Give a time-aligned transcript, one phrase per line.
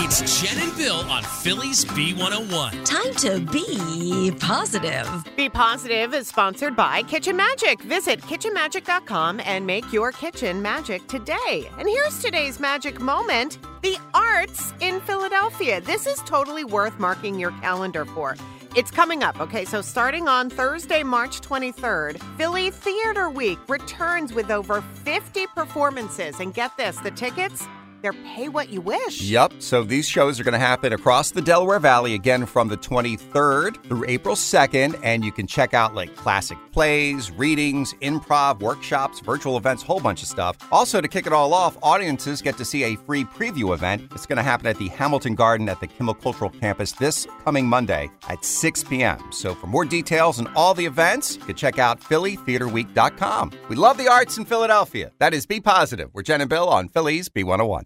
[0.00, 2.84] It's Jen and Bill on Philly's B101.
[2.84, 5.08] Time to be positive.
[5.36, 7.82] Be Positive is sponsored by Kitchen Magic.
[7.82, 11.68] Visit kitchenmagic.com and make your kitchen magic today.
[11.78, 15.80] And here's today's magic moment the arts in Philadelphia.
[15.80, 18.36] This is totally worth marking your calendar for.
[18.76, 19.64] It's coming up, okay?
[19.64, 26.38] So, starting on Thursday, March 23rd, Philly Theater Week returns with over 50 performances.
[26.38, 27.66] And get this the tickets
[28.02, 29.20] they're pay what you wish.
[29.22, 29.54] Yep.
[29.58, 33.82] So these shows are going to happen across the Delaware Valley again from the 23rd
[33.84, 34.98] through April 2nd.
[35.02, 40.22] And you can check out like classic plays, readings, improv, workshops, virtual events, whole bunch
[40.22, 40.56] of stuff.
[40.70, 44.10] Also, to kick it all off, audiences get to see a free preview event.
[44.14, 47.66] It's going to happen at the Hamilton Garden at the Kimmel Cultural Campus this coming
[47.66, 49.18] Monday at 6 p.m.
[49.30, 53.52] So for more details and all the events, you can check out phillytheaterweek.com.
[53.68, 55.12] We love the arts in Philadelphia.
[55.18, 56.10] That is Be Positive.
[56.12, 57.82] We're Jen and Bill on Philly's B101.